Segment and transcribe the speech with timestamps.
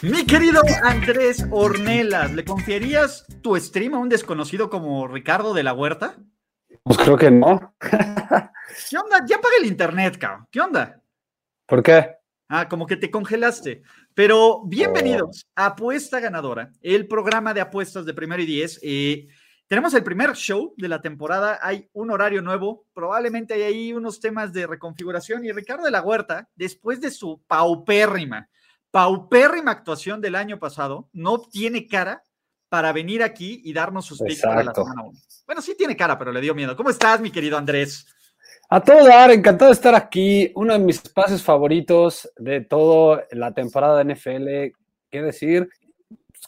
[0.00, 5.72] Mi querido Andrés Ornelas, ¿le confiarías tu stream a un desconocido como Ricardo de la
[5.72, 6.16] Huerta?
[6.84, 7.74] Pues creo que no.
[7.80, 9.24] ¿Qué onda?
[9.26, 10.46] Ya pagué el internet, cabrón.
[10.52, 11.02] ¿Qué onda?
[11.66, 12.14] ¿Por qué?
[12.48, 13.82] Ah, como que te congelaste.
[14.14, 18.78] Pero bienvenidos a Apuesta Ganadora, el programa de apuestas de primero y diez.
[18.84, 19.26] Eh,
[19.66, 21.58] tenemos el primer show de la temporada.
[21.60, 22.86] Hay un horario nuevo.
[22.94, 25.44] Probablemente hay ahí unos temas de reconfiguración.
[25.44, 28.48] Y Ricardo de la Huerta, después de su paupérrima
[28.90, 32.22] paupérrima actuación del año pasado, no tiene cara
[32.68, 35.12] para venir aquí y darnos sus picks para la semana 1.
[35.46, 36.76] Bueno, sí tiene cara, pero le dio miedo.
[36.76, 38.06] ¿Cómo estás, mi querido Andrés?
[38.70, 40.52] A todo dar, encantado de estar aquí.
[40.54, 44.76] Uno de mis espacios favoritos de toda la temporada de NFL.
[45.10, 45.70] ¿Qué decir?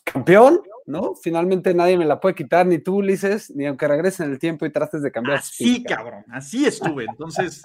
[0.05, 1.15] Campeón, ¿no?
[1.15, 4.67] Finalmente nadie me la puede quitar, ni tú, Ulises, ni aunque regresen en el tiempo
[4.67, 5.39] y trates de cambiar.
[5.39, 7.07] Así, cabrón, así estuve.
[7.09, 7.63] Entonces,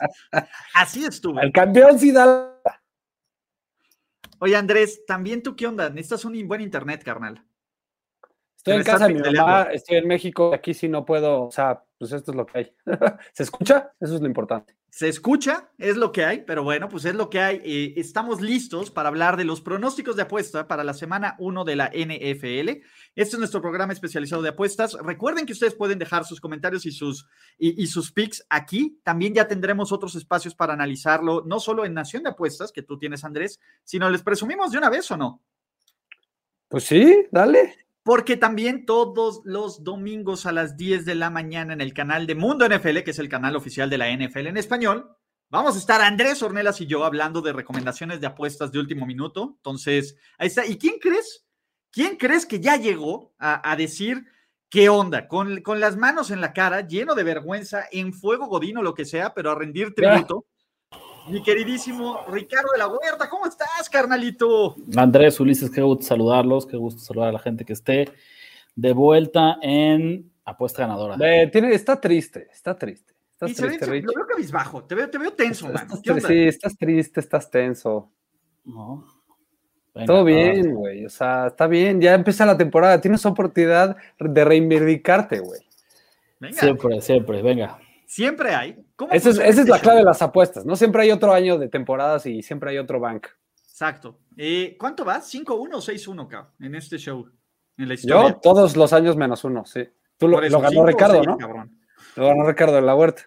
[0.74, 1.44] así estuve.
[1.44, 2.62] El campeón sí da
[4.40, 5.90] Oye, Andrés, también tú qué onda?
[5.90, 7.46] Necesitas un buen internet, carnal.
[8.66, 11.84] Estoy en casa de mi mamá, estoy en México, aquí sí no puedo, o sea,
[12.00, 12.76] pues esto es lo que hay.
[13.32, 13.92] ¿Se escucha?
[14.00, 14.76] Eso es lo importante.
[14.90, 17.62] Se escucha, es lo que hay, pero bueno, pues es lo que hay.
[17.64, 21.76] Eh, estamos listos para hablar de los pronósticos de apuesta para la semana 1 de
[21.76, 22.82] la NFL.
[23.14, 24.94] Este es nuestro programa especializado de apuestas.
[24.94, 27.28] Recuerden que ustedes pueden dejar sus comentarios y sus,
[27.60, 29.00] y, sus picks aquí.
[29.04, 32.98] También ya tendremos otros espacios para analizarlo, no solo en Nación de Apuestas, que tú
[32.98, 35.44] tienes, Andrés, sino les presumimos de una vez o no.
[36.68, 41.82] Pues sí, dale porque también todos los domingos a las 10 de la mañana en
[41.82, 45.10] el canal de Mundo NFL, que es el canal oficial de la NFL en español,
[45.50, 49.56] vamos a estar Andrés Ornelas y yo hablando de recomendaciones de apuestas de último minuto.
[49.58, 50.68] Entonces, ahí está.
[50.68, 51.48] ¿Y quién crees?
[51.90, 54.24] ¿Quién crees que ya llegó a, decir
[54.70, 55.28] qué onda?
[55.28, 59.06] Con, con, las manos en la cara, lleno de vergüenza, en fuego godino, lo que
[59.06, 60.46] sea, pero a rendir tributo
[61.28, 63.30] mi queridísimo Ricardo de la Huerta.
[63.30, 64.76] ¿Cómo estás, carnalito?
[64.96, 68.10] Andrés, Ulises, qué gusto saludarlos, qué gusto saludar a la gente que esté
[68.76, 71.18] de vuelta en Apuesta Ganadora.
[71.52, 73.14] tiene, está triste, está triste.
[73.32, 74.06] Estás y triste, Rich.
[74.06, 75.88] Lo veo cabizbajo, te veo, te veo tenso, man.
[76.26, 78.10] Sí, estás triste, estás tenso.
[78.64, 79.06] No.
[80.06, 81.06] Todo bien, güey.
[81.06, 82.02] O sea, está bien.
[82.02, 83.00] Ya empieza la temporada.
[83.00, 85.62] Tienes oportunidad de reivindicarte, güey.
[86.52, 87.42] Siempre, siempre.
[87.42, 87.80] Venga.
[88.16, 88.78] Siempre hay.
[89.12, 90.78] esa es, este la clave de las apuestas, ¿no?
[90.78, 93.28] Siempre hay otro año de temporadas y siempre hay otro bank.
[93.62, 94.22] Exacto.
[94.38, 95.20] Eh, ¿Cuánto va?
[95.20, 97.30] ¿5-1 o 6-1, en este show?
[97.78, 98.30] En la historia.
[98.30, 99.86] Yo, todos los años menos uno, sí.
[100.16, 101.38] Tú lo, ganó Ricardo, ¿no?
[102.16, 103.24] Lo ganó Ricardo en la huerta.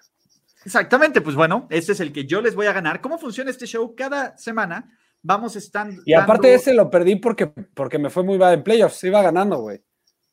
[0.65, 3.03] Exactamente, pues bueno, este es el que yo les voy a ganar.
[3.03, 3.95] ¿Cómo funciona este show?
[3.95, 6.01] Cada semana vamos estando.
[6.07, 9.59] Y aparte ese lo perdí porque, porque me fue muy mal en playoffs, iba ganando,
[9.59, 9.83] güey.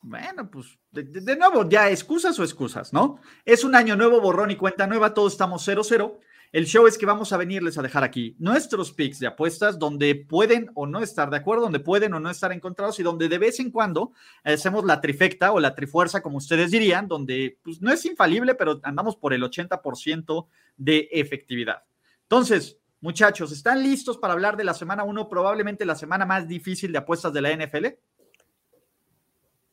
[0.01, 3.19] Bueno, pues de, nuevo, ya excusas o excusas, ¿no?
[3.44, 6.17] Es un año nuevo, borrón y cuenta nueva, todos estamos 0-0.
[6.51, 10.16] El show es que vamos a venirles a dejar aquí nuestros picks de apuestas donde
[10.16, 13.38] pueden o no estar de acuerdo, donde pueden o no estar encontrados y donde de
[13.38, 14.13] vez en cuando
[14.44, 18.79] hacemos la trifecta o la trifuerza, como ustedes dirían, donde pues, no es infalible, pero
[18.84, 20.47] andamos por el 80%
[20.78, 21.84] de efectividad.
[22.22, 26.91] Entonces, muchachos, ¿están listos para hablar de la semana 1, probablemente la semana más difícil
[26.91, 27.85] de apuestas de la NFL?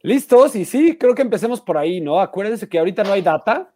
[0.03, 2.21] Listos, y sí, creo que empecemos por ahí, ¿no?
[2.21, 3.73] Acuérdense que ahorita no hay data.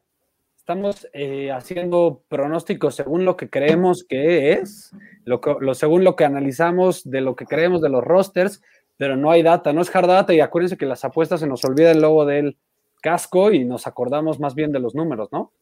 [0.57, 4.93] Estamos eh, haciendo pronósticos según lo que creemos que es,
[5.25, 5.41] lo,
[5.75, 8.61] según lo que analizamos de lo que creemos de los rosters,
[8.97, 10.35] pero no hay data, no es hard data.
[10.35, 12.57] Y acuérdense que las apuestas se nos olvida el logo del
[13.01, 15.53] casco y nos acordamos más bien de los números, ¿no?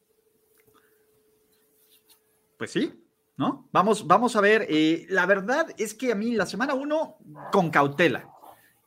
[2.57, 3.05] Pues sí,
[3.37, 3.69] ¿no?
[3.73, 4.67] Vamos, vamos a ver.
[4.71, 7.19] Eh, la verdad es que a mí la semana uno,
[7.53, 8.31] con cautela.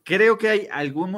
[0.04, 1.16] Creo que hay algún,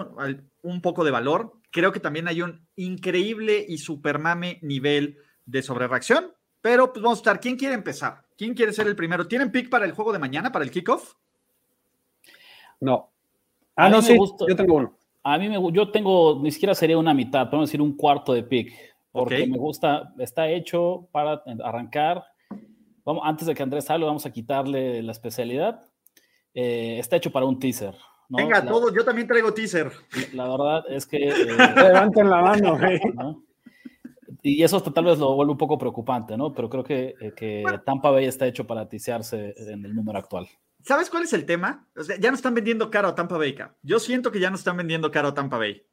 [0.62, 1.54] un poco de valor.
[1.72, 6.34] Creo que también hay un increíble y supermame nivel de sobrereacción.
[6.62, 7.40] Pero pues vamos a estar.
[7.40, 8.24] ¿Quién quiere empezar?
[8.38, 9.28] ¿Quién quiere ser el primero?
[9.28, 11.14] ¿Tienen pick para el juego de mañana, para el kickoff?
[12.82, 13.12] No.
[13.76, 14.16] Ah, no, sí.
[14.48, 14.98] yo tengo uno.
[15.24, 18.44] A mí me yo tengo, ni siquiera sería una mitad, podemos decir un cuarto de
[18.44, 18.74] pick.
[19.12, 22.24] Porque me gusta, está hecho para arrancar.
[23.04, 25.84] Vamos, antes de que Andrés salga, vamos a quitarle la especialidad.
[26.54, 27.96] Eh, está hecho para un teaser.
[28.30, 29.92] Venga, todo, yo también traigo teaser.
[30.34, 31.30] La verdad es que.
[31.30, 31.34] Eh,
[31.76, 33.00] Levanten la mano, güey.
[34.42, 36.54] Y eso tal vez lo vuelve un poco preocupante, ¿no?
[36.54, 40.48] Pero creo que, eh, que Tampa Bay está hecho para tisearse en el número actual.
[40.82, 41.88] ¿Sabes cuál es el tema?
[41.96, 43.56] O sea, ya no están vendiendo caro a Tampa Bay.
[43.84, 45.84] Yo siento que ya no están vendiendo caro a Tampa Bay.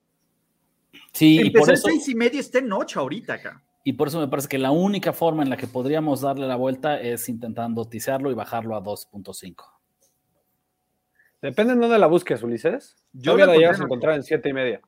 [1.12, 1.88] Sí, y por eso.
[1.88, 3.62] seis y medio está en ocho ahorita acá.
[3.82, 6.56] Y por eso me parece que la única forma en la que podríamos darle la
[6.56, 9.75] vuelta es intentando tisearlo y bajarlo a 2.5.
[11.46, 12.96] Depende de dónde la busques, Ulises.
[13.12, 14.80] Yo la llegas a encontrar en siete y media.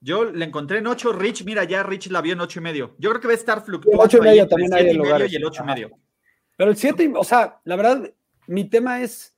[0.00, 2.96] Yo la encontré en 8, Rich, mira, ya Rich la vio en 8 y medio.
[2.98, 4.02] Yo creo que va a estar fluctuando.
[4.02, 4.96] El 8 y medio también hay el
[5.30, 5.90] Y el 8 y medio.
[6.56, 8.10] Pero el 7, o sea, la verdad,
[8.48, 9.36] mi tema es,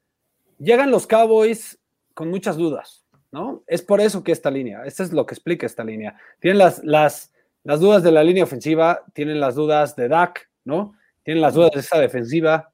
[0.58, 1.79] llegan los Cowboys
[2.14, 3.62] con muchas dudas, ¿no?
[3.67, 6.19] Es por eso que esta línea, esto es lo que explica esta línea.
[6.41, 10.94] Tienen las, las, las dudas de la línea ofensiva, tienen las dudas de Dak, ¿no?
[11.23, 12.73] Tienen las dudas de esa defensiva.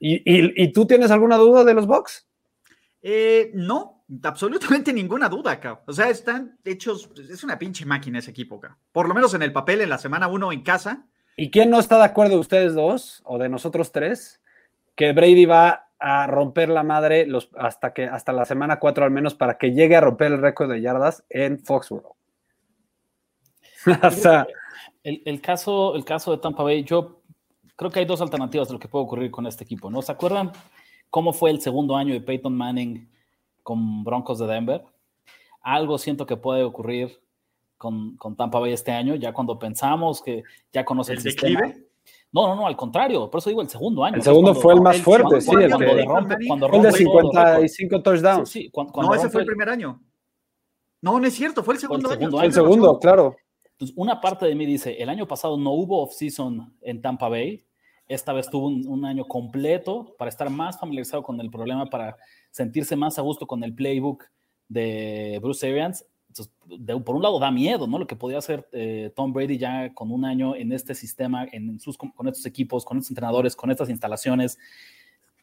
[0.00, 2.26] ¿Y, y, y tú tienes alguna duda de los Bucks?
[3.02, 5.82] Eh, no, absolutamente ninguna duda acá.
[5.86, 8.76] O sea, están hechos, es una pinche máquina ese equipo acá.
[8.92, 11.06] Por lo menos en el papel, en la semana uno en casa.
[11.36, 14.40] ¿Y quién no está de acuerdo de ustedes dos o de nosotros tres?
[14.94, 19.10] Que Brady va a romper la madre los, hasta, que, hasta la semana 4 al
[19.10, 22.16] menos para que llegue a romper el récord de yardas en Foxborough.
[25.04, 27.20] el, el, caso, el caso de Tampa Bay, yo
[27.76, 29.90] creo que hay dos alternativas de lo que puede ocurrir con este equipo.
[29.90, 30.52] ¿No se acuerdan
[31.10, 33.10] cómo fue el segundo año de Peyton Manning
[33.62, 34.84] con Broncos de Denver?
[35.60, 37.20] Algo siento que puede ocurrir
[37.76, 40.42] con, con Tampa Bay este año, ya cuando pensamos que
[40.72, 41.60] ya conoce el, el sistema.
[42.32, 44.16] No, no, no, al contrario, por eso digo el segundo año.
[44.16, 45.50] El segundo fue el más fuerte, sí.
[45.52, 48.48] El, cuando rompe, cuando rompe el de 55 touchdowns.
[48.48, 50.00] Sí, cuando, no, ese fue el primer año.
[51.02, 52.46] No, no es cierto, fue el segundo, fue el segundo año.
[52.46, 53.36] El segundo, claro.
[53.72, 57.64] Entonces, una parte de mí dice, el año pasado no hubo off-season en Tampa Bay,
[58.10, 62.16] esta vez tuvo un, año completo para estar más familiarizado con el problema, para
[62.50, 64.24] sentirse más a gusto con el playbook
[64.68, 66.04] de Bruce Arians
[67.04, 67.98] por un lado da miedo, ¿no?
[67.98, 71.80] Lo que podía hacer eh, Tom Brady ya con un año en este sistema, en
[71.80, 74.58] sus, con estos equipos, con estos entrenadores, con estas instalaciones.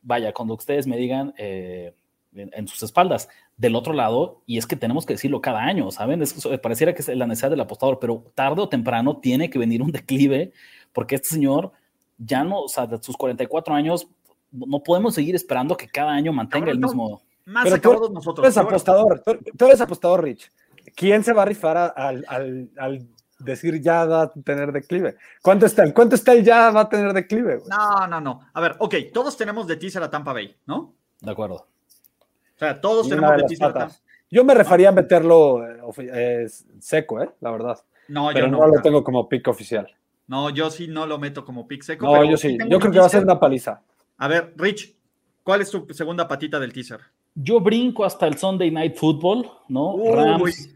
[0.01, 1.93] Vaya, cuando ustedes me digan eh,
[2.33, 3.27] en, sus espaldas.
[3.57, 6.21] Del otro lado, y es que tenemos que decirlo cada año, ¿saben?
[6.21, 9.81] Es, pareciera que es la necesidad del apostador, pero tarde o temprano tiene que venir
[9.81, 10.51] un declive,
[10.93, 11.71] porque este señor
[12.17, 14.07] ya no, o sea, de sus 44 años,
[14.51, 17.21] no podemos seguir esperando que cada año mantenga el mismo.
[17.45, 18.35] Más pero tú, nosotros.
[18.35, 19.23] Tú eres apostador,
[19.57, 20.51] tú eres apostador, Rich.
[20.95, 23.07] ¿quién se va a rifar al,
[23.39, 25.15] decir ya va a tener declive?
[25.41, 25.93] ¿Cuánto está?
[25.93, 27.61] ¿Cuánto está el ya va a tener declive?
[27.69, 28.41] No, no, no.
[28.53, 30.93] A ver, ok, todos tenemos de teaser a Tampa Bay, ¿no?
[31.21, 31.55] De acuerdo.
[31.55, 33.95] O sea, todos tenemos de, teaser a Tampa
[34.29, 35.63] Yo me refería a meterlo
[35.97, 36.47] eh,
[36.79, 37.29] seco, ¿eh?
[37.41, 37.77] La verdad.
[38.07, 39.87] No, pero yo no, no lo tengo como pick oficial.
[40.27, 42.05] No, yo sí no lo meto como pick seco.
[42.05, 42.57] No, yo sí.
[42.69, 43.81] Yo creo que va a ser una paliza.
[44.17, 44.95] A ver, Rich,
[45.43, 46.99] ¿cuál es tu segunda patita del teaser?
[47.33, 49.95] Yo brinco hasta el Sunday Night Football, ¿no?
[50.13, 50.75] Rams,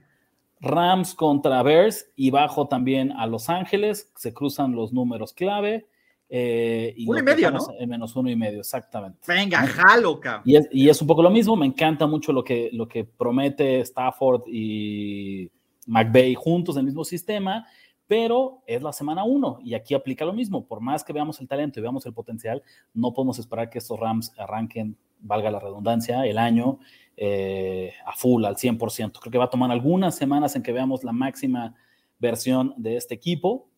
[0.62, 5.88] Rams contra Bears y bajo también a Los Ángeles, se cruzan los números clave.
[6.30, 7.60] Eh, y uno y medio, ¿no?
[7.78, 9.20] En menos uno y medio, exactamente.
[9.28, 10.44] Venga, jalo, cabrón.
[10.46, 13.04] Y es, y es, un poco lo mismo, me encanta mucho lo que, lo que
[13.04, 15.52] promete Stafford y
[15.88, 17.68] McVay juntos en el mismo sistema,
[18.12, 20.68] pero es la semana uno y aquí aplica lo mismo.
[20.68, 22.62] Por más que veamos el talento y veamos el potencial,
[22.94, 26.80] no podemos esperar que estos Rams arranquen, valga la redundancia, el año
[27.16, 29.18] eh, a full, al 100%.
[29.18, 31.74] Creo que va a tomar algunas semanas en que veamos la máxima
[32.20, 33.70] versión de este equipo.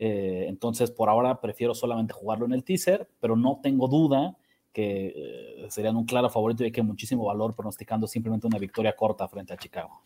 [0.00, 4.36] Eh, entonces, por ahora prefiero solamente jugarlo en el teaser, pero no tengo duda
[4.72, 9.28] que eh, serían un claro favorito y que muchísimo valor pronosticando simplemente una victoria corta
[9.28, 10.02] frente a Chicago.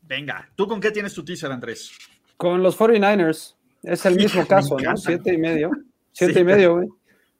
[0.00, 1.92] Venga, ¿tú con qué tienes tu teaser, Andrés?
[2.42, 3.54] Con los 49ers.
[3.82, 4.96] Es el mismo caso, ¿no?
[4.96, 5.70] Siete y medio.
[6.12, 6.88] Siete y medio, güey.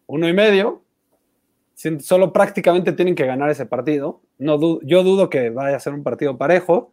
[0.07, 0.83] Uno y medio
[2.01, 4.21] solo prácticamente tienen que ganar ese partido.
[4.39, 6.93] No yo dudo que vaya a ser un partido parejo.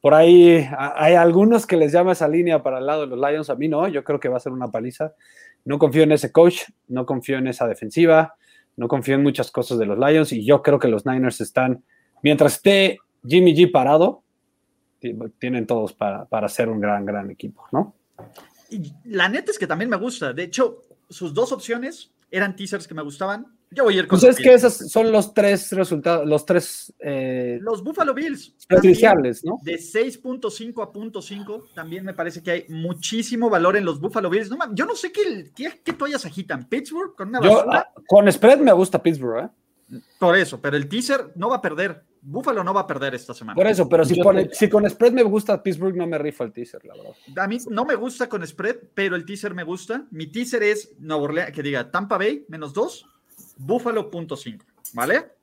[0.00, 3.50] Por ahí hay algunos que les llama esa línea para el lado de los Lions.
[3.50, 5.14] A mí no, yo creo que va a ser una paliza.
[5.64, 8.34] No confío en ese coach, no confío en esa defensiva,
[8.76, 11.82] no confío en muchas cosas de los Lions y yo creo que los Niners están,
[12.22, 14.22] mientras esté Jimmy G parado,
[15.38, 17.94] tienen todos para, para ser un gran, gran equipo, ¿no?
[18.70, 20.32] Y la neta es que también me gusta.
[20.32, 23.46] De hecho, sus dos opciones eran teasers que me gustaban.
[23.70, 24.18] Yo voy a ir con.
[24.18, 26.92] Pues es que esos son los tres resultados, los tres.
[27.00, 28.54] Eh, los Buffalo Bills.
[28.68, 29.58] Especiales, ¿no?
[29.62, 34.50] De 6.5 a 0.5, también me parece que hay muchísimo valor en los Buffalo Bills.
[34.50, 36.68] No, yo no sé qué, qué, qué toallas agitan.
[36.68, 37.78] ¿Pittsburgh con una basura?
[37.78, 39.98] Ah, con spread me gusta Pittsburgh, ¿eh?
[40.18, 42.02] Por eso, pero el teaser no va a perder.
[42.28, 43.54] Buffalo no va a perder esta semana.
[43.54, 44.16] Por eso, pero si,
[44.50, 47.12] si, con spread me gusta Pittsburgh, no me rifa el teaser, la verdad.
[47.36, 50.06] A mí no me gusta con spread, pero el teaser me gusta.
[50.10, 53.06] Mi teaser es Nueva Orleans, que diga Tampa Bay menos 2,
[53.58, 54.64] Buffalo punto 5,
[54.94, 55.36] ¿vale?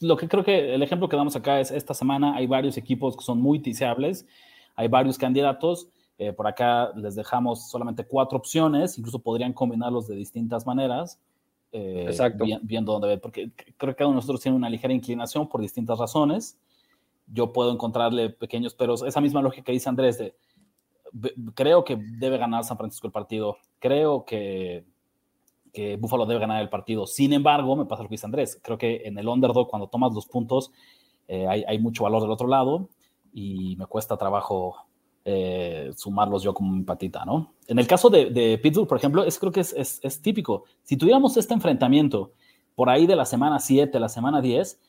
[0.00, 3.16] Lo que creo que el ejemplo que damos acá es esta semana hay varios equipos
[3.16, 4.26] que son muy tiseables,
[4.74, 5.88] hay varios candidatos.
[6.18, 11.20] Eh, por acá les dejamos solamente cuatro opciones, incluso podrían combinarlos de distintas maneras.
[11.70, 12.10] Eh,
[12.62, 15.60] viendo dónde ve, porque creo que cada uno de nosotros tiene una ligera inclinación por
[15.60, 16.58] distintas razones.
[17.26, 20.34] yo puedo encontrarle pequeños pero Esa misma lógica que dice Andrés de
[21.54, 24.84] creo que debe ganar San Francisco el partido, creo que,
[25.72, 27.06] que Buffalo debe ganar el partido.
[27.06, 30.14] Sin embargo, me pasa lo que dice Andrés, creo que en el underdog cuando tomas
[30.14, 30.70] los puntos
[31.26, 32.88] eh, hay, hay, mucho valor del otro lado
[33.32, 34.76] y me cuesta trabajo
[35.24, 37.54] eh, sumarlos yo como mi patita, ¿no?
[37.66, 40.64] En el caso de, de Pittsburgh, por ejemplo, es, creo que es, es, es típico.
[40.82, 42.32] Si tuviéramos este enfrentamiento
[42.74, 44.80] por ahí de la semana 7, la semana 10,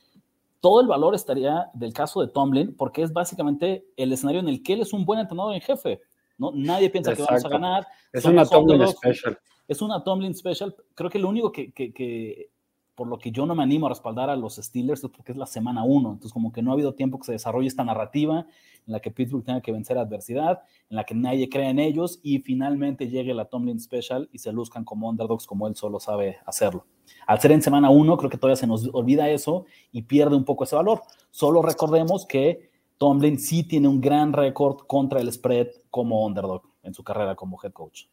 [0.60, 4.62] todo el valor estaría del caso de Tomlin, porque es básicamente el escenario en el
[4.62, 6.02] que él es un buen entrenador en jefe.
[6.38, 6.52] ¿no?
[6.54, 7.88] Nadie piensa que vamos a ganar.
[8.12, 9.40] Es una Tomlin special.
[9.68, 10.76] Es una Tomlin special.
[10.96, 12.50] Creo que lo único que, que,
[13.00, 15.38] por lo que yo no me animo a respaldar a los Steelers es porque es
[15.38, 16.10] la semana uno.
[16.10, 18.46] Entonces, como que no ha habido tiempo que se desarrolle esta narrativa
[18.86, 22.20] en la que Pittsburgh tenga que vencer adversidad, en la que nadie crea en ellos
[22.24, 26.40] y finalmente llegue la Tomlin special y se luzcan como underdogs como él solo sabe
[26.46, 26.88] hacerlo.
[27.26, 29.64] Al ser en semana uno, creo que todavía se nos olvida eso
[29.94, 31.02] y pierde un poco ese valor.
[31.32, 36.94] Solo recordemos que Tomlin sí tiene un gran récord contra el spread como underdog en
[36.94, 38.08] su carrera como head coach.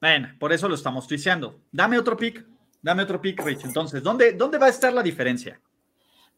[0.00, 1.60] Bueno, por eso lo estamos tuiciando.
[1.70, 2.44] Dame otro pick,
[2.82, 3.64] dame otro pick, Rich.
[3.64, 5.60] Entonces, ¿dónde, dónde va a estar la diferencia?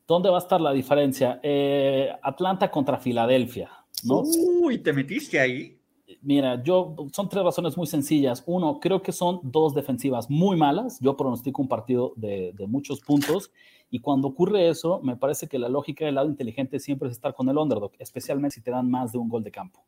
[0.06, 1.40] ¿Dónde va a estar la diferencia?
[1.42, 3.70] Eh, Atlanta contra Filadelfia.
[4.04, 4.20] ¿no?
[4.20, 5.78] Uy, ¿te metiste ahí?
[6.20, 8.42] Mira, yo son tres razones muy sencillas.
[8.46, 10.98] Uno, creo que son dos defensivas muy malas.
[11.00, 13.50] Yo pronostico un partido de, de, muchos puntos
[13.90, 17.34] y cuando ocurre eso, me parece que la lógica del lado inteligente siempre es estar
[17.34, 19.84] con el underdog, especialmente si te dan más de un gol de campo.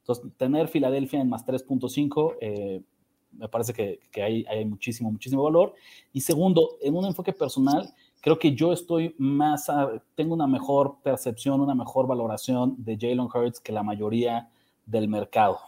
[0.00, 2.82] Entonces, tener Filadelfia en más 3.5 eh,
[3.32, 5.74] me parece que, que hay, hay, muchísimo, muchísimo valor.
[6.12, 10.96] Y segundo, en un enfoque personal, creo que yo estoy más, a, tengo una mejor
[11.02, 14.48] percepción, una mejor valoración de Jalen Hurts que la mayoría
[14.86, 15.58] del mercado.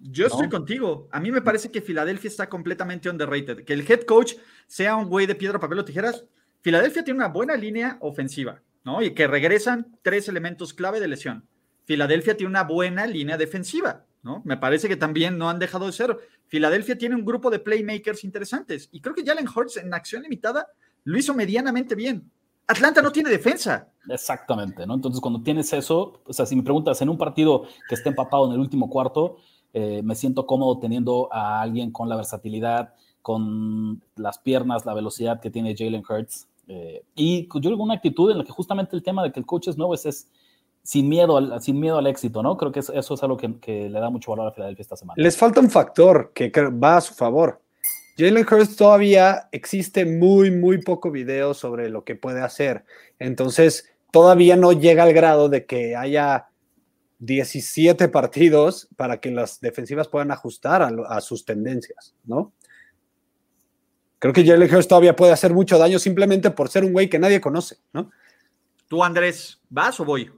[0.00, 1.08] Yo estoy contigo.
[1.12, 3.64] A mí me parece que Filadelfia está completamente underrated.
[3.64, 4.34] Que el head coach
[4.66, 6.24] sea un güey de piedra, papel o tijeras.
[6.60, 9.02] Filadelfia tiene una buena línea ofensiva, ¿no?
[9.02, 11.46] Y que regresan tres elementos clave de lesión.
[11.84, 14.42] Filadelfia tiene una buena línea defensiva, ¿no?
[14.44, 16.18] Me parece que también no han dejado de ser.
[16.46, 18.88] Filadelfia tiene un grupo de playmakers interesantes.
[18.90, 20.66] Y creo que Jalen Hurts en acción limitada
[21.04, 22.30] lo hizo medianamente bien.
[22.66, 23.88] Atlanta no tiene defensa.
[24.08, 24.94] Exactamente, ¿no?
[24.94, 28.46] Entonces, cuando tienes eso, o sea, si me preguntas en un partido que esté empapado
[28.46, 29.36] en el último cuarto,
[29.74, 35.40] eh, me siento cómodo teniendo a alguien con la versatilidad, con las piernas, la velocidad
[35.40, 36.48] que tiene Jalen Hurts.
[36.68, 39.44] Eh, y yo creo una actitud en la que justamente el tema de que el
[39.44, 40.28] coach es nuevo es, es
[40.84, 42.56] sin, miedo al, sin miedo al éxito, ¿no?
[42.56, 44.96] Creo que eso, eso es algo que, que, le da mucho valor a Filadelfia esta
[44.96, 45.20] semana.
[45.20, 47.60] Les falta un factor que va a su favor.
[48.16, 52.84] Jalen Hurts todavía existe muy, muy poco video sobre lo que puede hacer.
[53.18, 56.48] Entonces, todavía no llega al grado de que haya
[57.18, 62.52] 17 partidos para que las defensivas puedan ajustar a, a sus tendencias, ¿no?
[64.18, 67.18] Creo que Jalen Hurts todavía puede hacer mucho daño simplemente por ser un güey que
[67.18, 68.10] nadie conoce, ¿no?
[68.86, 70.30] Tú, Andrés, ¿vas o voy?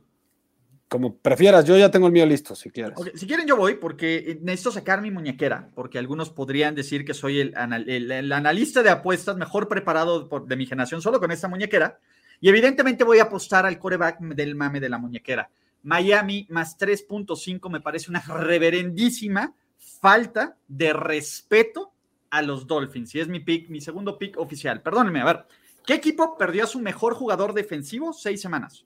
[0.97, 2.95] Como prefieras, yo ya tengo el mío listo, si quieres.
[3.17, 7.39] Si quieren, yo voy, porque necesito sacar mi muñequera, porque algunos podrían decir que soy
[7.41, 11.99] el analista de apuestas mejor preparado por, de mi generación solo con esta muñequera.
[12.41, 15.51] Y evidentemente voy a apostar al coreback del mame de la muñequera.
[15.83, 21.93] Miami más 3.5 me parece una reverendísima falta de respeto
[22.31, 23.15] a los Dolphins.
[23.15, 24.81] Y es mi pick, mi segundo pick oficial.
[24.81, 25.47] Perdónenme, a ver.
[25.85, 28.86] ¿Qué equipo perdió a su mejor jugador defensivo seis semanas?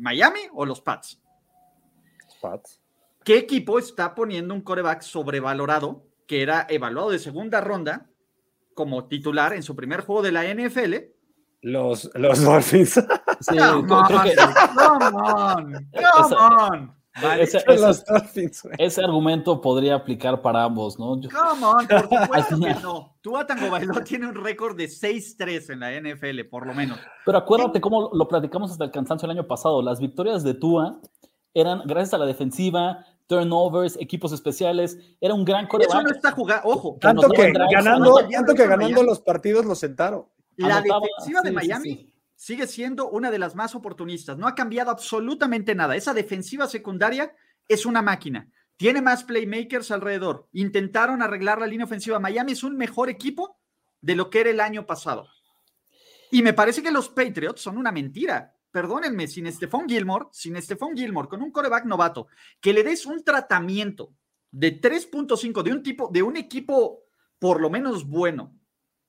[0.00, 1.20] ¿Miami o los Pats?
[2.40, 2.80] Pats.
[3.24, 8.06] ¿Qué equipo está poniendo un coreback sobrevalorado que era evaluado de segunda ronda
[8.74, 10.94] como titular en su primer juego de la NFL?
[11.62, 12.94] Los, los Dolphins.
[13.40, 14.36] Sí, come creo que-
[14.74, 16.99] come on, come on.
[17.20, 18.74] Vale, ese, Los ese- Dolphins, güey.
[18.78, 21.20] ese argumento podría aplicar para ambos, ¿no?
[21.20, 23.16] Yo- Come on, por supuesto que no.
[23.20, 26.98] Tua Tagovailoa tiene un récord de 6-3 en la NFL, por lo menos.
[27.26, 29.82] Pero acuérdate cómo lo platicamos hasta el cansancio el año pasado.
[29.82, 31.00] Las victorias de Tua
[31.52, 34.98] eran gracias a la defensiva, turnovers, equipos especiales.
[35.20, 36.02] Era un gran Eso coreback.
[36.04, 40.26] no está jugando, ojo, Tanto que ganando, tanto que ganando los partidos los sentaron.
[40.56, 42.09] la Anotaba- defensiva de sí, Miami sí.
[42.40, 44.38] Sigue siendo una de las más oportunistas.
[44.38, 45.94] No ha cambiado absolutamente nada.
[45.94, 47.36] Esa defensiva secundaria
[47.68, 48.50] es una máquina.
[48.78, 50.48] Tiene más playmakers alrededor.
[50.52, 52.18] Intentaron arreglar la línea ofensiva.
[52.18, 53.60] Miami es un mejor equipo
[54.00, 55.28] de lo que era el año pasado.
[56.30, 58.56] Y me parece que los Patriots son una mentira.
[58.70, 62.28] Perdónenme, sin Stephon Gilmore, sin Stephon Gilmore, con un coreback novato,
[62.58, 64.14] que le des un tratamiento
[64.50, 67.02] de 3.5 de un tipo, de un equipo
[67.38, 68.56] por lo menos bueno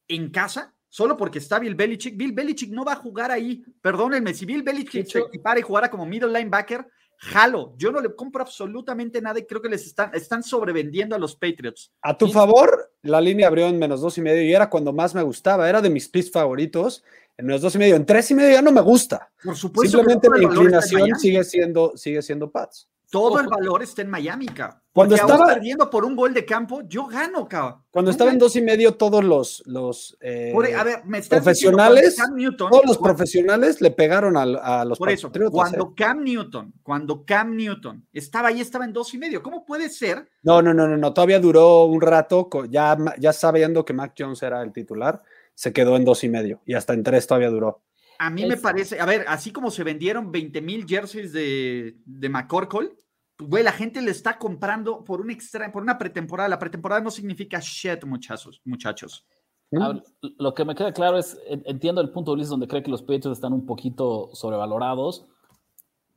[0.09, 2.17] en casa, solo porque está Bill Belichick.
[2.17, 3.63] Bill Belichick no va a jugar ahí.
[3.81, 6.85] Perdónenme, si Bill Belichick se equipara y jugara como middle linebacker,
[7.17, 7.73] jalo.
[7.77, 11.35] Yo no le compro absolutamente nada y creo que les están, están sobrevendiendo a los
[11.35, 11.91] Patriots.
[12.01, 12.33] A tu Sí.
[12.33, 15.69] favor, la línea abrió en menos dos y medio y era cuando más me gustaba.
[15.69, 17.03] Era de mis picks favoritos.
[17.37, 17.95] en menos dos y medio.
[17.95, 19.31] En tres y medio ya no me gusta.
[19.43, 19.97] Por supuesto.
[19.97, 22.87] Simplemente mi inclinación sigue siendo, sigue siendo Pats.
[23.11, 24.79] Todo el valor está en Miami, cabrón.
[24.93, 27.83] Cuando estaba perdiendo por un gol de campo, yo gano, cabrón.
[27.91, 32.17] Cuando estaba en dos y medio, todos los, los eh, a ver, me profesionales,
[32.57, 34.43] todos los profesionales le pegaron a,
[34.81, 35.93] a los Por eso, cuando ¿eh?
[35.95, 39.43] Cam Newton, cuando Cam Newton estaba ahí, estaba en dos y medio.
[39.43, 40.29] ¿Cómo puede ser?
[40.43, 41.13] No, no, no, no, no.
[41.13, 45.21] Todavía duró un rato, ya, ya sabiendo que Mac Jones era el titular,
[45.53, 47.81] se quedó en dos y medio y hasta en tres todavía duró.
[48.21, 52.29] A mí me parece, a ver, así como se vendieron 20 mil jerseys de, de
[52.29, 52.91] McCorkle,
[53.39, 56.47] güey, la gente le está comprando por un extra, por una pretemporada.
[56.47, 58.61] La pretemporada no significa shit, muchachos.
[58.63, 59.25] muchachos.
[59.71, 63.01] lo que me queda claro es, entiendo el punto de Ulises donde cree que los
[63.01, 65.25] Patriots están un poquito sobrevalorados,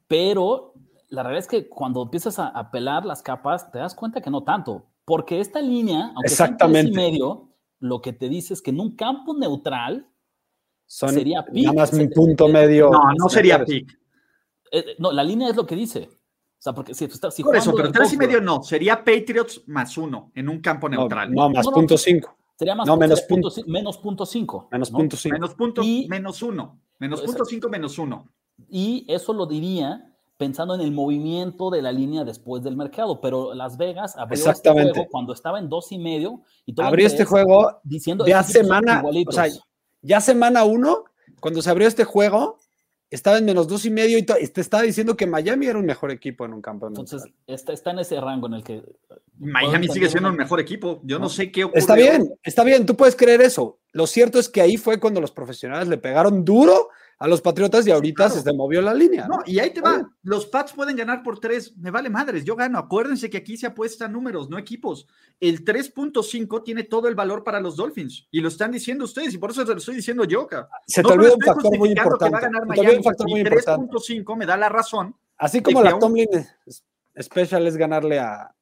[0.07, 0.75] pero
[1.09, 4.31] la realidad es que cuando empiezas a, apelar pelar las capas, te das cuenta que
[4.31, 6.93] no tanto, porque esta línea, aunque Exactamente.
[6.93, 10.11] sea y medio, lo que te dice es que en un campo neutral
[10.87, 11.65] sería pick.
[11.65, 12.91] Nada más mi punto medio.
[12.91, 13.99] No, no sería pick.
[14.73, 16.09] Eh, no, la línea es lo que dice
[16.65, 18.63] sea, porque si, si Por eso, pero tres y medio no.
[18.63, 21.31] Sería Patriots más uno en un campo neutral.
[21.31, 22.37] No, más punto cinco.
[22.59, 24.69] Sería más no, menos punto, menos punto cinco.
[24.73, 25.35] Menos punto cinco.
[25.35, 26.81] Menos punto, menos uno.
[26.99, 28.29] Menos punto cinco, menos uno.
[28.71, 33.55] Y eso lo diría pensando en el movimiento de la línea después del mercado, pero
[33.55, 36.41] Las Vegas abrió este juego cuando estaba en dos y medio.
[36.65, 39.49] Y abrió este juego diciendo ya semana, o sea,
[40.05, 41.05] ya semana uno,
[41.41, 42.59] cuando se abrió este juego,
[43.11, 46.11] estaba en menos dos y medio y te estaba diciendo que Miami era un mejor
[46.11, 46.87] equipo en un campo.
[46.87, 48.83] Entonces, está, está, en ese rango en el que...
[49.39, 51.01] Miami sigue siendo un mejor equipo.
[51.05, 51.79] Yo no, sé qué ocurre.
[51.79, 53.79] Está bien, está bien, tú puedes creer eso.
[53.93, 57.87] Lo cierto es que ahí fue cuando los profesionales le pegaron duro a los Patriotas
[57.87, 59.27] y ahorita se movió la línea.
[59.29, 60.11] No, y ahí te va.
[60.23, 61.77] Los Pats pueden ganar por tres.
[61.77, 62.79] Me vale madres, yo gano.
[62.79, 65.07] Acuérdense que aquí se apuestan números, no equipos.
[65.41, 69.39] El 3.5 tiene todo el valor para los Dolphins y lo están diciendo ustedes y
[69.39, 70.49] por eso se lo estoy diciendo yo.
[70.87, 72.47] Se te olvida un factor muy importante.
[72.97, 75.15] un factor muy 3.5 me da la razón.
[75.37, 76.29] Así como la Tomlin
[77.21, 78.55] Special es ganarle a,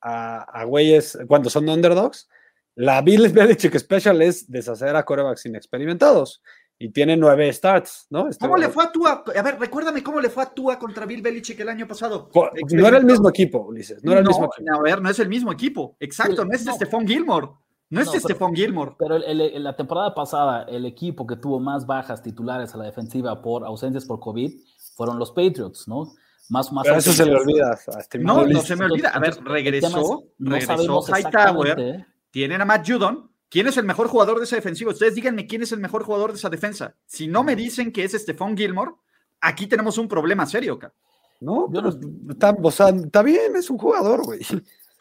[0.00, 2.28] a, a güeyes cuando son underdogs,
[2.74, 6.42] la Bill Belichick Special es deshacer a corebacks inexperimentados
[6.78, 8.28] y tiene nueve starts, ¿no?
[8.38, 9.24] ¿Cómo le fue a Tua?
[9.34, 12.30] A ver, recuérdame cómo le fue a Tua contra Bill Belichick el año pasado.
[12.70, 14.02] No era el mismo equipo, Ulises.
[14.04, 14.76] No era el mismo equipo.
[14.76, 15.96] A ver, no es el mismo equipo.
[15.98, 16.74] Exacto, no es no.
[16.74, 17.48] Stephon Gilmore.
[17.90, 18.92] No es Stephon Gilmore.
[18.98, 23.42] Pero en la temporada pasada, el equipo que tuvo más bajas titulares a la defensiva
[23.42, 24.52] por ausencias por COVID
[24.94, 26.12] fueron los Patriots, ¿no?
[26.50, 27.78] Más, más Pero eso se le olvida.
[27.98, 29.10] Este no, no se me olvida.
[29.10, 32.06] A ver, regresó, regresó Hightower.
[32.30, 34.92] Tienen a Matt Judon, ¿Quién es el mejor jugador de esa defensiva?
[34.92, 36.94] Ustedes díganme quién es el mejor jugador de esa defensa.
[37.06, 38.92] Si no me dicen que es Stephon Gilmore,
[39.40, 40.94] aquí tenemos un problema serio, cara.
[41.40, 41.90] No, pero
[42.30, 44.40] está, o sea, está bien, es un jugador, güey.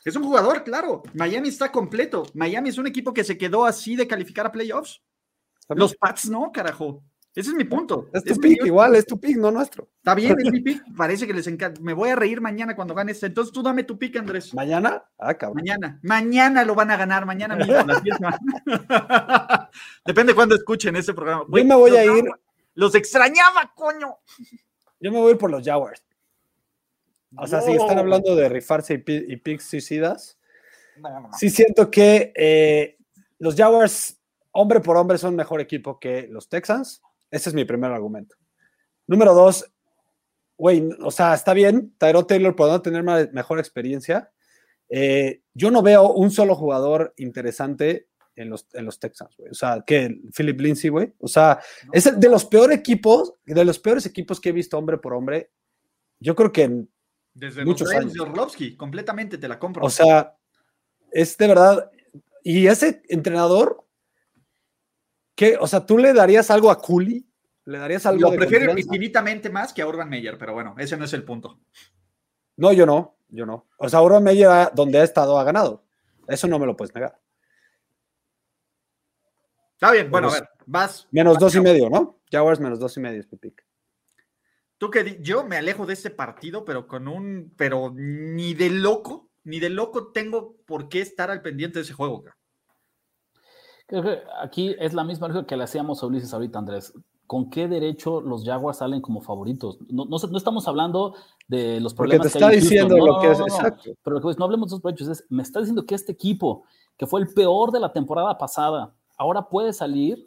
[0.06, 1.04] Es un jugador, claro.
[1.16, 2.26] Miami está completo.
[2.34, 5.02] Miami es un equipo que se quedó así de calificar a playoffs.
[5.68, 7.04] Los Pats no, carajo.
[7.38, 8.10] Ese es mi punto.
[8.14, 9.88] Es tu pick, igual, es tu pick, no nuestro.
[9.98, 10.84] Está bien, es mi pick.
[10.98, 11.80] Parece que les encanta.
[11.82, 13.28] Me voy a reír mañana cuando gane este.
[13.28, 14.56] Entonces tú dame tu pick, Andrés.
[14.56, 15.04] ¿Mañana?
[15.20, 15.58] Ah, cabrón.
[15.58, 16.00] Mañana.
[16.02, 17.76] Mañana lo van a ganar, mañana mismo
[20.04, 21.46] Depende cuándo escuchen este programa.
[21.48, 22.26] Yo me voy a ir.
[22.74, 24.18] Los extrañaba, coño.
[25.00, 26.04] Yo me voy a ir por los Jaguars.
[27.38, 30.40] O sea, si están hablando de rifarse y, picks suicidas,
[31.38, 32.98] sí siento que eh,
[33.38, 34.20] los Jaguars,
[34.54, 38.36] hombre por hombre, son mejor equipo que los Texans ese es mi primer argumento.
[39.06, 39.72] Número dos,
[40.58, 44.32] güey, o sea, está bien, Tyro Taylor podrá tener mejor experiencia.
[44.90, 49.52] Eh, yo no veo un solo jugador interesante en los, en los Texans, güey.
[49.52, 51.14] O sea, que Philip Lindsay, güey.
[51.20, 51.60] O sea,
[51.92, 55.52] es de los peores equipos, de los peores equipos que he visto hombre por hombre.
[56.20, 56.90] Yo creo que en
[57.34, 58.14] Desde muchos años.
[58.14, 59.86] De Orlovsky, completamente te la compro.
[59.86, 60.38] O sea,
[61.12, 61.92] es de verdad.
[62.44, 63.87] Y ese entrenador
[65.38, 65.56] ¿Qué?
[65.60, 67.24] O sea, ¿tú le darías algo a Cooley?
[67.66, 71.06] ¿Le darías algo Lo prefiero infinitamente más que a Urban Meyer, pero bueno, ese no
[71.06, 71.60] es el punto.
[72.56, 73.68] No, yo no, yo no.
[73.78, 75.84] O sea, Urban Meyer, donde ha estado, ha ganado.
[76.28, 77.20] Eso no me lo puedes negar.
[79.74, 81.08] Está bien, bueno, a ver, vas.
[81.12, 82.20] Menos dos y medio, ¿no?
[82.32, 83.64] Jaguars menos dos y medio es pick.
[84.80, 89.30] Tú que yo me alejo de este partido, pero con un, pero ni de loco,
[89.44, 92.24] ni de loco tengo por qué estar al pendiente de ese juego.
[92.24, 92.32] Que
[94.42, 96.94] aquí es la misma que le hacíamos a Ulises ahorita, Andrés.
[97.26, 99.80] ¿Con qué derecho los Jaguars salen como favoritos?
[99.90, 101.16] No, no, estamos hablando
[101.48, 103.92] de los problemas Porque te está diciendo lo que es, exacto.
[104.02, 106.64] Pero no hablemos de esos derechos, es, me está diciendo que este equipo,
[106.96, 110.26] que fue el peor de la temporada pasada, ahora puede salir,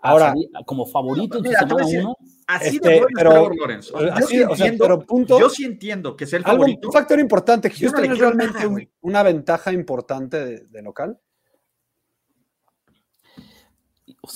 [0.00, 0.32] ahora,
[0.64, 2.16] como favorito en su semana uno.
[2.46, 4.00] Así este, de pero, Lorenzo.
[4.00, 6.88] Yo, sí entiendo, punto, yo sí entiendo que es el favorito.
[6.88, 11.20] un factor importante, Houston es realmente una ventaja importante de local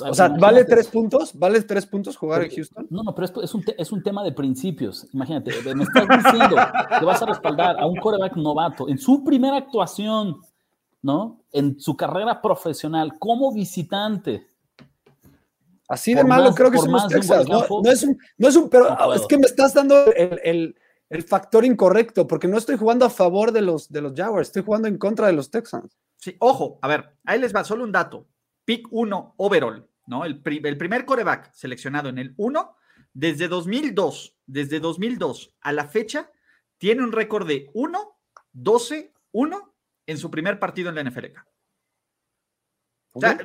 [0.00, 1.38] O sea, ¿vale tres puntos?
[1.38, 2.86] ¿Vale tres puntos jugar en Houston?
[2.90, 5.06] No, no, pero es, un es, un tema de principios.
[5.12, 6.56] Imagínate, me estás diciendo
[6.98, 10.40] que vas a respaldar a un quarterback novato en su primera actuación,
[11.02, 11.40] ¿no?
[11.52, 14.46] En su carrera profesional como visitante.
[15.88, 17.46] Así de malo creo que son los Texas.
[17.48, 20.74] No, es un, no es un, pero es que me estás dando el,
[21.10, 24.62] el, factor incorrecto, porque no estoy jugando a favor de los, de los Jaguars, estoy
[24.62, 25.98] jugando en contra de los Texans.
[26.16, 28.26] Sí, ojo, a ver, ahí les va solo un dato
[28.64, 30.24] pick 1 overall, ¿no?
[30.24, 32.76] El, el primer coreback seleccionado en el 1,
[33.12, 36.30] desde 2002, desde 2002 a la fecha,
[36.78, 38.18] tiene un récord de 1,
[38.52, 39.74] 12, 1
[40.06, 41.26] en su primer partido en la NFL.
[43.12, 43.38] O sea,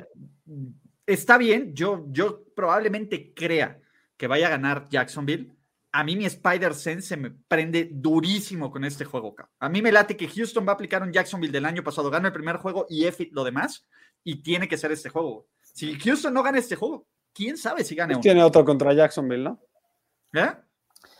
[1.06, 3.80] está bien, yo, yo probablemente crea
[4.16, 5.52] que vaya a ganar Jacksonville.
[5.92, 9.34] A mí mi Spider Sense se me prende durísimo con este juego.
[9.58, 12.28] A mí me late que Houston va a aplicar un Jacksonville del año pasado, gana
[12.28, 13.86] el primer juego y F lo demás
[14.22, 15.46] y tiene que ser este juego.
[15.62, 19.44] Si Houston no gana este juego, quién sabe si gane pues Tiene otro contra Jacksonville,
[19.44, 19.60] ¿no?
[20.34, 20.52] ¿Eh?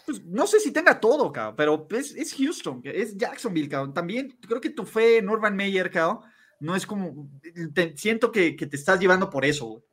[0.04, 3.94] Pues no sé si tenga todo, cabrón, pero es, es Houston, es Jacksonville, cabrón.
[3.94, 6.20] También creo que tu fe en Urban Meyer, cabrón,
[6.60, 7.30] no es como.
[7.94, 9.84] siento que, te estás llevando por eso,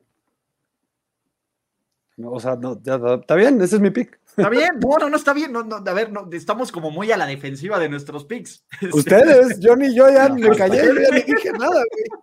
[2.24, 4.18] o sea, no, está bien, ese es mi pick.
[4.28, 5.52] Está bien, bueno, no, está bien.
[5.52, 8.64] No, a ver, no, estamos como muy a la defensiva de nuestros picks.
[8.92, 12.04] Ustedes, yo ni yo ya me callé, yo ya ni dije nada, güey.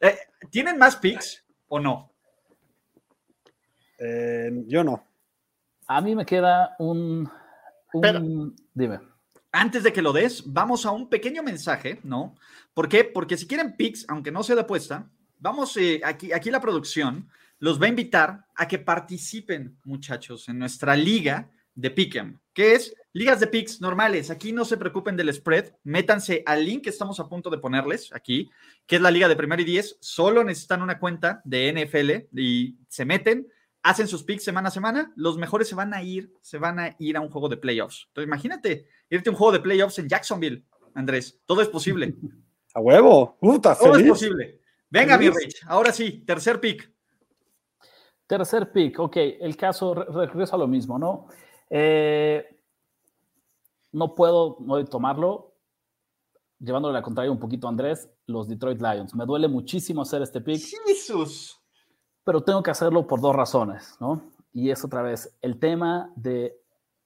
[0.00, 0.16] Eh,
[0.50, 2.14] ¿Tienen más picks o no?
[3.98, 5.04] Eh, yo no.
[5.86, 7.30] A mí me queda un.
[8.72, 9.00] dime.
[9.52, 12.36] Antes de que lo des, vamos a un pequeño mensaje, ¿no?
[12.72, 13.04] ¿Por qué?
[13.04, 17.28] Porque si quieren picks, aunque no sea de apuesta, vamos eh, aquí, aquí la producción
[17.58, 22.94] los va a invitar a que participen, muchachos, en nuestra liga de Pick'em, que es
[23.14, 24.30] ligas de picks normales.
[24.30, 28.12] Aquí no se preocupen del spread, métanse al link que estamos a punto de ponerles
[28.12, 28.50] aquí,
[28.86, 29.96] que es la liga de primer y diez.
[30.00, 33.46] Solo necesitan una cuenta de NFL y se meten,
[33.82, 35.12] hacen sus picks semana a semana.
[35.16, 38.06] Los mejores se van a ir, se van a ir a un juego de playoffs.
[38.08, 40.64] Entonces, imagínate irte a un juego de playoffs en Jacksonville,
[40.94, 41.40] Andrés.
[41.46, 42.14] Todo es posible.
[42.76, 44.60] A huevo, puta, Todo es posible.
[44.90, 45.62] Venga, mi Rich.
[45.68, 46.92] Ahora sí, tercer pick.
[48.26, 51.26] Tercer pick, ok, el caso regresa a lo mismo, ¿no?
[51.68, 52.44] Eh,
[53.92, 55.54] no puedo no tomarlo,
[56.58, 59.14] llevándole la contraria un poquito a Andrés, los Detroit Lions.
[59.14, 60.62] Me duele muchísimo hacer este pick.
[60.86, 61.60] Jesús.
[62.24, 64.22] Pero tengo que hacerlo por dos razones, ¿no?
[64.52, 66.58] Y es otra vez el tema de,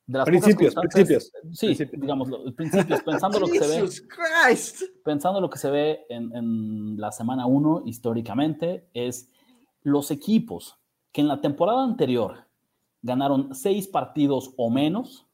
[0.07, 1.33] de las principios, principios.
[1.53, 3.89] Sí, digamos, principios, pensando lo que se ve.
[3.89, 4.83] Christ.
[5.05, 9.31] Pensando lo que se ve en, en la semana 1 históricamente, es
[9.83, 10.79] los equipos
[11.19, 12.47] que en la temporada anterior
[13.03, 15.27] ganaron seis partidos o menos,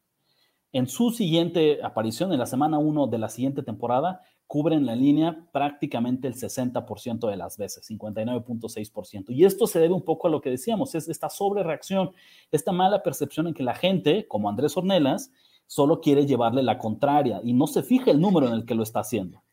[0.73, 5.47] en su siguiente aparición, en la semana 1 de la siguiente temporada, cubren la línea
[5.53, 9.27] prácticamente el 60% de las veces, 59.6%.
[9.29, 12.12] Y esto se debe un poco a lo que decíamos, es esta sobrereacción,
[12.51, 15.33] esta mala percepción en que la gente, como Andrés Ornelas,
[15.66, 18.85] solo quiere llevarle la contraria y no se fija el número en el que lo
[18.85, 19.43] está haciendo.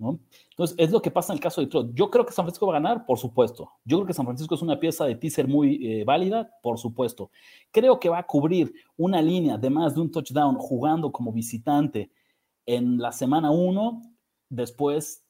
[0.00, 1.90] Entonces, es lo que pasa en el caso de Detroit.
[1.94, 3.72] Yo creo que San Francisco va a ganar, por supuesto.
[3.84, 7.30] Yo creo que San Francisco es una pieza de teaser muy eh, válida, por supuesto.
[7.72, 12.12] Creo que va a cubrir una línea de más de un touchdown jugando como visitante
[12.64, 14.02] en la semana 1.
[14.48, 15.24] Después,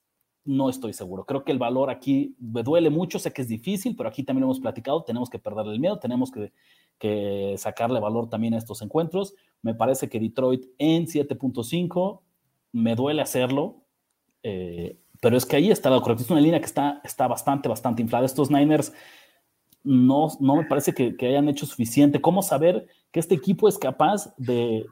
[0.44, 1.24] no estoy seguro.
[1.24, 3.18] Creo que el valor aquí me duele mucho.
[3.18, 5.02] Sé que es difícil, pero aquí también lo hemos platicado.
[5.02, 9.35] Tenemos que perderle el miedo, tenemos que sacarle valor también a estos encuentros.
[9.62, 12.20] Me parece que Detroit en 7.5
[12.72, 13.88] me duele hacerlo
[14.42, 16.22] eh, pero es que ahí está la correcto.
[16.22, 18.27] Es una línea que está, está bastante, bastante inflada.
[18.27, 18.92] Estos Niners
[19.83, 22.20] no, no me parece que, hayan hecho suficiente.
[22.20, 24.87] ¿Cómo saber que este equipo es capaz de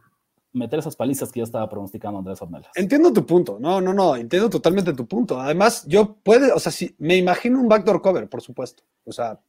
[0.53, 2.71] meter esas palizas que ya estaba pronosticando Andrés Ornelas?
[2.75, 3.59] Entiendo tu punto.
[3.61, 4.17] No, no, no.
[4.17, 5.39] Entiendo totalmente tu punto.
[5.39, 8.83] Además, yo puede, o sea, si me imagino un backdoor cover, por supuesto.
[9.05, 9.41] O sea.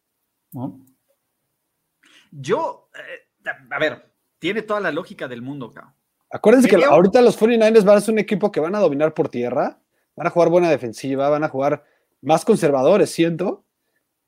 [2.31, 5.93] Yo, eh, a ver, tiene toda la lógica del mundo, cabrón.
[6.29, 9.29] Acuérdense que ahorita los 49ers van a ser un equipo que van a dominar por
[9.29, 9.79] tierra
[10.17, 11.85] van a jugar buena defensiva, van a jugar
[12.21, 13.63] más conservadores, siento,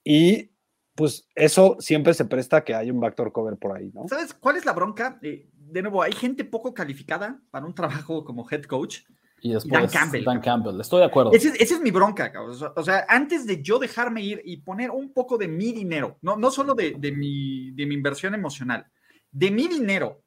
[0.03, 0.51] y
[0.95, 4.07] pues eso siempre se presta a que haya un backdoor cover por ahí, ¿no?
[4.07, 5.19] ¿Sabes cuál es la bronca?
[5.21, 8.99] Eh, de nuevo, hay gente poco calificada para un trabajo como head coach.
[9.41, 10.25] Y después Dan Campbell.
[10.25, 11.31] Dan Campbell, estoy de acuerdo.
[11.31, 12.55] Esa es, mi bronca, cabrón.
[12.75, 16.35] O sea, antes de yo dejarme ir y poner un poco de mi dinero, no,
[16.35, 18.85] no solo de, de, mi, de mi inversión emocional,
[19.31, 20.21] de mi dinero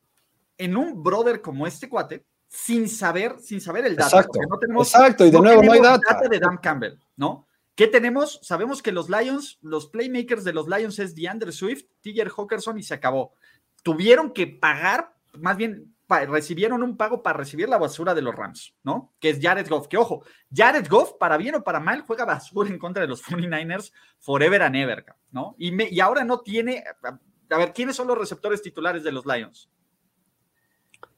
[0.57, 4.19] en un brother como este cuate, sin saber, sin saber el dato.
[4.19, 6.21] Exacto, no tenemos, exacto, y de nuevo no hay data.
[6.29, 7.47] de Dan Campbell, ¿no?
[7.75, 8.41] ¿Qué tenemos?
[8.43, 12.83] Sabemos que los Lions, los playmakers de los Lions es DeAndre Swift, Tiger Hawkerson y
[12.83, 13.33] se acabó.
[13.83, 15.95] Tuvieron que pagar, más bien
[16.27, 19.15] recibieron un pago para recibir la basura de los Rams, ¿no?
[19.19, 19.89] Que es Jared Goff.
[19.89, 20.23] Que ojo,
[20.55, 24.63] Jared Goff, para bien o para mal, juega basura en contra de los 49ers forever
[24.63, 25.55] and ever, ¿no?
[25.57, 26.85] Y, y ahora no tiene.
[27.49, 29.71] A ver, ¿quiénes son los receptores titulares de los Lions?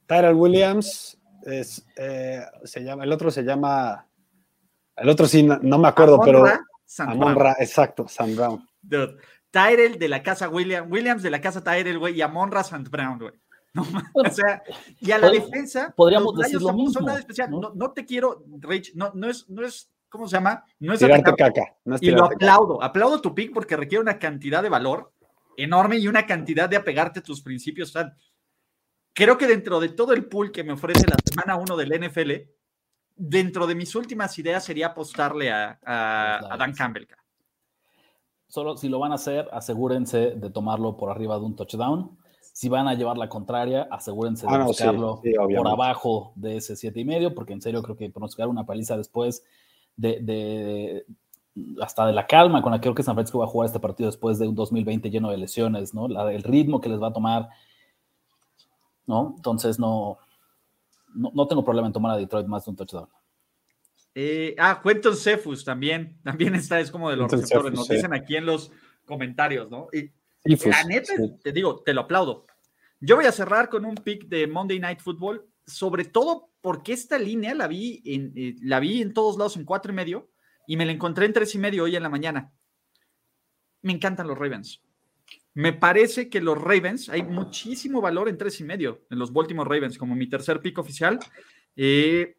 [0.06, 4.06] Tyrell Williams, es, eh, se llama, el otro se llama.
[4.96, 6.44] El otro sí, no, me acuerdo, pero.
[6.98, 8.68] Amonra, exacto, Sam Brown.
[9.50, 12.88] Tyrell de la casa William, Williams de la casa Tyrell, güey, y Amonra St.
[12.90, 13.32] Brown, güey.
[13.72, 13.82] No,
[14.14, 14.62] o sea,
[15.00, 17.06] y a la defensa, podríamos decir lo mismo.
[17.74, 17.92] ¿no?
[17.92, 20.64] te quiero, Rich, no, no es, no es, ¿cómo se llama?
[20.78, 21.76] No es tirarte caca.
[22.00, 25.12] y lo aplaudo, aplaudo tu pick porque requiere una cantidad de valor
[25.56, 27.92] enorme y una cantidad de apegarte a tus principios.
[29.14, 32.32] Creo que dentro de todo el pool que me ofrece la semana 1 del NFL,
[33.16, 37.06] dentro de mis últimas ideas sería apostarle a, a Dan Campbell.
[38.48, 42.18] Solo si lo van a hacer, asegúrense de tomarlo por arriba de un touchdown
[42.54, 45.20] si van a llevar la contraria, asegúrense de ah, buscarlo
[45.56, 48.96] por abajo de ese siete y medio, porque en serio creo que pronosticar una paliza
[48.96, 49.44] después
[49.96, 51.04] de,
[51.82, 53.80] hasta de la calma con la que creo que San Francisco va a jugar este
[53.80, 56.06] partido después de un 2020 lleno de lesiones, ¿no?
[56.06, 57.48] el ritmo que les va a tomar,
[59.06, 59.34] ¿no?
[59.36, 60.18] Entonces no,
[61.14, 63.08] no, tengo problema en tomar a Detroit más de un touchdown.
[64.14, 68.36] Eh, ah, Quentin Cephus también, también está, es como de los receptores, nos dicen aquí
[68.36, 68.70] en los
[69.04, 69.88] comentarios, ¿no?
[69.92, 70.10] Y
[70.44, 71.12] la neta,
[71.42, 72.46] te digo, te lo aplaudo.
[73.00, 77.18] Yo voy a cerrar con un pick de Monday Night Football, sobre todo porque esta
[77.18, 80.30] línea la vi en, eh, la vi en todos lados en cuatro y medio
[80.66, 82.52] y me la encontré en tres y medio hoy en la mañana.
[83.82, 84.82] Me encantan los Ravens.
[85.54, 89.68] Me parece que los Ravens, hay muchísimo valor en tres y medio, en los Baltimore
[89.68, 91.18] Ravens, como mi tercer pick oficial.
[91.76, 92.36] Eh,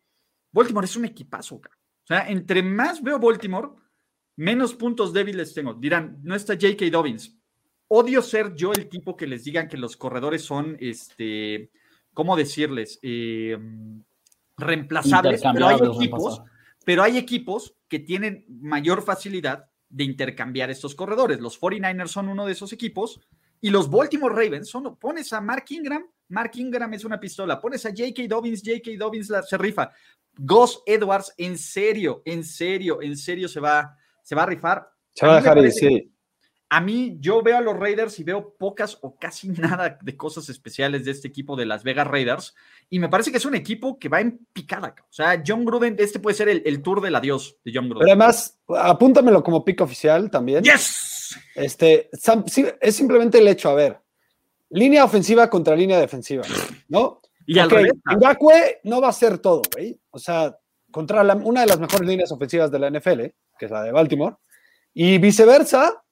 [0.51, 1.56] Baltimore es un equipazo.
[1.56, 1.62] O
[2.08, 3.69] sea, entre más veo Baltimore,
[4.36, 5.73] menos puntos débiles tengo.
[5.73, 6.86] Dirán, no está J.K.
[6.91, 7.39] Dobbins
[7.88, 11.71] odio ser yo el tipo que les digan que los corredores son, este,
[12.13, 12.99] ¿cómo decirles?
[13.01, 13.58] Eh,
[14.58, 16.41] reemplazables, pero hay equipos,
[16.84, 21.39] pero hay equipos que tienen mayor facilidad de intercambiar estos corredores.
[21.39, 23.21] Los 49ers son uno de esos equipos
[23.62, 27.86] y los Baltimore Ravens son, pones a Mark Ingram, Mark Ingram es una pistola, pones
[27.86, 28.23] a J.K.
[28.27, 28.91] Dobbins, J.K.
[28.97, 29.89] Dobbins la, se rifa.
[30.38, 34.86] Gus Edwards, en serio, en serio, en serio se va, se va a rifar.
[35.13, 36.12] Se va a dejar ir, sí.
[36.67, 40.49] A mí, yo veo a los Raiders y veo pocas o casi nada de cosas
[40.49, 42.53] especiales de este equipo de Las Vegas Raiders.
[42.89, 44.95] Y me parece que es un equipo que va en picada.
[45.02, 48.06] O sea, John Gruden, este puede ser el, tour del adiós de John Gruden.
[48.06, 50.63] Pero además, apúntamelo como pick oficial también.
[50.63, 51.38] ¡Yes!
[51.56, 52.10] Este,
[52.82, 54.00] es simplemente el hecho, a ver,
[54.69, 56.43] línea ofensiva contra línea defensiva,
[56.88, 57.21] ¿no?
[57.48, 57.93] Y al revés.
[58.84, 60.00] no va a ser todo, güey.
[60.12, 60.58] O sea,
[60.91, 63.21] contra una de las mejores líneas ofensivas de la NFL,
[63.58, 64.36] que es la de Baltimore,
[64.93, 66.06] y viceversa,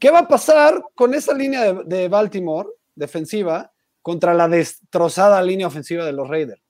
[0.00, 3.70] ¿Qué va a pasar con esa línea de, Baltimore defensiva
[4.02, 6.62] contra la destrozada línea ofensiva de los Raiders?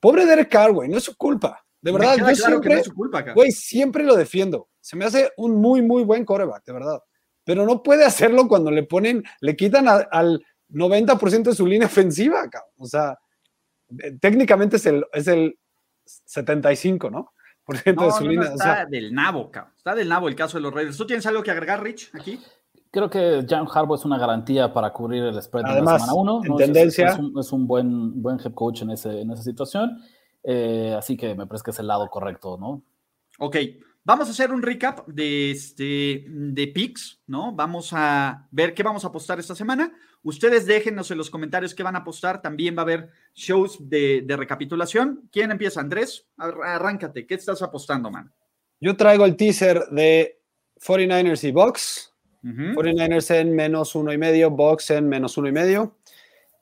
[0.00, 1.64] Pobre Derek Carr, güey, no es su culpa.
[1.80, 2.82] De verdad, yo siempre,
[3.34, 4.68] güey, siempre lo defiendo.
[4.80, 7.00] Se me hace un muy, muy buen coreback, de verdad.
[7.44, 12.48] Pero no puede hacerlo cuando le ponen, le quitan al 90% de su línea ofensiva,
[12.50, 12.72] cabrón.
[12.78, 13.18] O sea,
[13.98, 15.58] eh, técnicamente es el, es el
[16.04, 17.32] 75, ¿no?
[17.64, 18.48] Por ciento de su línea.
[18.52, 19.74] está del nabo, cabrón.
[19.76, 20.96] Está del nabo el caso de los Raiders.
[20.96, 22.40] ¿Tú tienes algo que agregar, Rich, aquí?
[22.90, 26.40] Creo que John Harbaugh es una garantía para cubrir el spread de la semana 1.
[26.44, 27.18] En tendencia.
[27.38, 30.00] Es, un, buen, buen head coach en, ese, en esa situación.
[30.42, 32.82] Eh, así que me parece que es el lado correcto, ¿no?
[33.38, 33.56] Ok,
[34.04, 37.52] vamos a hacer un recap de, este, de picks, ¿no?
[37.52, 39.92] Vamos a ver qué vamos a apostar esta semana.
[40.22, 42.40] Ustedes déjenos en los comentarios qué van a apostar.
[42.40, 45.28] También va a haber shows de, de recapitulación.
[45.30, 45.80] ¿Quién empieza?
[45.80, 47.26] Andrés, arráncate.
[47.26, 48.32] ¿Qué estás apostando, man?
[48.80, 50.40] Yo traigo el teaser de
[50.80, 52.07] 49ers y Box
[52.42, 55.96] 49ers en menos uno y medio, Box en menos uno y medio.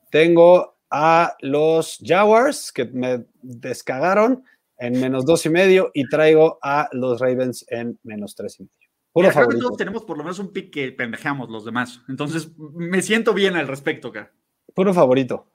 [0.09, 4.43] Tengo a los Jaguars que me descagaron
[4.77, 8.73] en menos dos y medio y traigo a los Ravens en menos tres y medio.
[9.11, 9.65] Puro favorito.
[9.65, 12.01] Todos tenemos por lo menos un pick que pendejamos los demás.
[12.07, 14.31] Entonces me siento bien al respecto acá.
[14.75, 15.47] Puro favorito.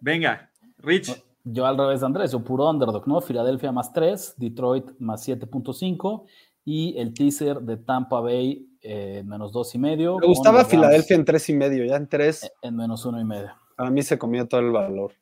[0.00, 1.22] Venga, Rich.
[1.44, 3.20] Yo al revés de Andrés, yo puro underdog, ¿no?
[3.22, 6.26] Filadelfia más 3, Detroit más 7.5
[6.66, 10.18] y el teaser de Tampa Bay eh, menos dos y medio.
[10.18, 12.50] Me gustaba Filadelfia en tres y medio, ya en tres.
[12.62, 13.54] En menos uno y medio.
[13.76, 15.12] Para mí se comió todo el valor.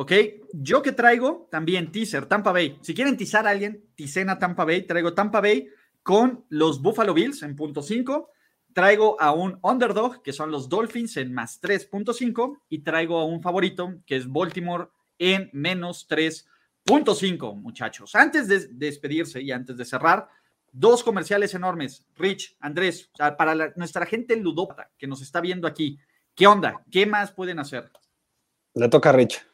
[0.00, 0.12] Ok,
[0.52, 2.78] yo que traigo también teaser, Tampa Bay.
[2.82, 4.82] Si quieren tizar a alguien, ticena Tampa Bay.
[4.82, 5.68] Traigo Tampa Bay
[6.04, 8.30] con los Buffalo Bills en punto 5.
[8.72, 12.60] Traigo a un underdog, que son los Dolphins en más 3.5.
[12.68, 14.86] Y traigo a un favorito, que es Baltimore
[15.18, 18.14] en menos 3.5, muchachos.
[18.14, 20.28] Antes de despedirse y antes de cerrar,
[20.72, 22.06] Dos comerciales enormes.
[22.16, 25.98] Rich, Andrés, para nuestra gente ludópata que nos está viendo aquí,
[26.34, 26.82] ¿qué onda?
[26.90, 27.90] ¿Qué más pueden hacer?
[28.74, 29.44] Le toca a Rich.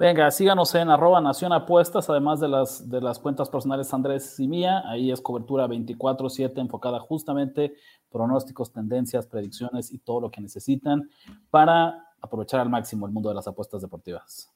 [0.00, 4.48] Venga, síganos en arroba Nación Apuestas, además de las, de las cuentas personales Andrés y
[4.48, 4.82] mía.
[4.86, 7.74] Ahí es cobertura 24-7 enfocada justamente
[8.08, 11.10] pronósticos, tendencias, predicciones y todo lo que necesitan
[11.50, 14.50] para aprovechar al máximo el mundo de las apuestas deportivas.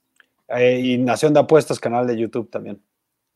[0.49, 2.83] Eh, y Nación de Apuestas, canal de YouTube también.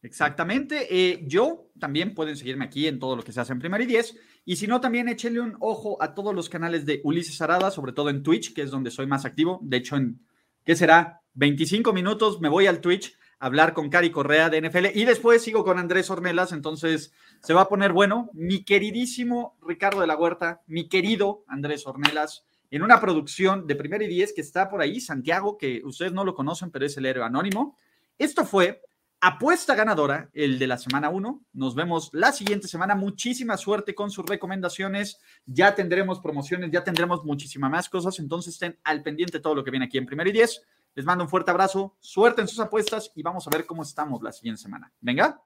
[0.02, 0.86] Exactamente.
[0.90, 3.86] Eh, yo también pueden seguirme aquí en todo lo que se hace en Primera y
[3.86, 4.16] Diez.
[4.44, 7.92] Y si no, también échenle un ojo a todos los canales de Ulises Arada, sobre
[7.92, 9.58] todo en Twitch, que es donde soy más activo.
[9.62, 10.20] De hecho, en,
[10.64, 11.22] ¿qué será?
[11.34, 15.42] 25 minutos me voy al Twitch a hablar con Cari Correa de NFL y después
[15.42, 16.52] sigo con Andrés Ornelas.
[16.52, 18.30] Entonces se va a poner bueno.
[18.32, 24.04] Mi queridísimo Ricardo de la Huerta, mi querido Andrés Ornelas, en una producción de Primera
[24.04, 27.06] y Diez que está por ahí, Santiago, que ustedes no lo conocen, pero es el
[27.06, 27.76] héroe anónimo.
[28.18, 28.82] Esto fue
[29.20, 31.44] apuesta ganadora, el de la semana 1.
[31.52, 32.94] Nos vemos la siguiente semana.
[32.94, 35.20] Muchísima suerte con sus recomendaciones.
[35.46, 38.18] Ya tendremos promociones, ya tendremos muchísimas más cosas.
[38.18, 40.62] Entonces estén al pendiente de todo lo que viene aquí en Primero y Diez.
[40.94, 44.22] Les mando un fuerte abrazo, suerte en sus apuestas y vamos a ver cómo estamos
[44.22, 44.92] la siguiente semana.
[45.00, 45.42] Venga.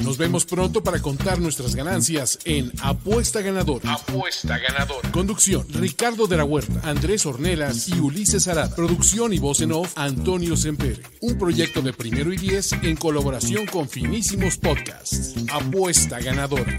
[0.00, 3.94] Nos vemos pronto para contar nuestras ganancias en Apuesta Ganadora.
[3.94, 5.10] Apuesta ganadora.
[5.10, 8.74] Conducción: Ricardo de la Huerta, Andrés Ornelas y Ulises Arada.
[8.74, 11.02] Producción y voz en off: Antonio Sempere.
[11.20, 15.34] Un proyecto de primero y diez en colaboración con Finísimos Podcasts.
[15.50, 16.78] Apuesta Ganadora.